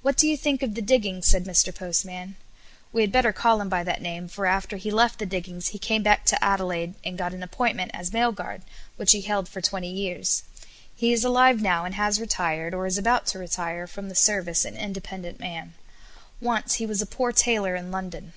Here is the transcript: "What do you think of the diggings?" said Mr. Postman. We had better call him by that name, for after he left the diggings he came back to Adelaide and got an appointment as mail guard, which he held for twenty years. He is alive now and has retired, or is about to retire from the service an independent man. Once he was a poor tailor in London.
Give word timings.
"What 0.00 0.16
do 0.16 0.26
you 0.26 0.38
think 0.38 0.62
of 0.62 0.74
the 0.74 0.80
diggings?" 0.80 1.26
said 1.26 1.44
Mr. 1.44 1.74
Postman. 1.74 2.36
We 2.94 3.02
had 3.02 3.12
better 3.12 3.30
call 3.30 3.60
him 3.60 3.68
by 3.68 3.84
that 3.84 4.00
name, 4.00 4.26
for 4.26 4.46
after 4.46 4.78
he 4.78 4.90
left 4.90 5.18
the 5.18 5.26
diggings 5.26 5.68
he 5.68 5.78
came 5.78 6.02
back 6.02 6.24
to 6.28 6.42
Adelaide 6.42 6.94
and 7.04 7.18
got 7.18 7.34
an 7.34 7.42
appointment 7.42 7.90
as 7.92 8.10
mail 8.10 8.32
guard, 8.32 8.62
which 8.96 9.12
he 9.12 9.20
held 9.20 9.50
for 9.50 9.60
twenty 9.60 9.92
years. 9.92 10.44
He 10.96 11.12
is 11.12 11.24
alive 11.24 11.60
now 11.60 11.84
and 11.84 11.94
has 11.96 12.18
retired, 12.18 12.72
or 12.72 12.86
is 12.86 12.96
about 12.96 13.26
to 13.26 13.38
retire 13.38 13.86
from 13.86 14.08
the 14.08 14.14
service 14.14 14.64
an 14.64 14.78
independent 14.78 15.38
man. 15.38 15.74
Once 16.40 16.76
he 16.76 16.86
was 16.86 17.02
a 17.02 17.06
poor 17.06 17.30
tailor 17.30 17.76
in 17.76 17.90
London. 17.90 18.32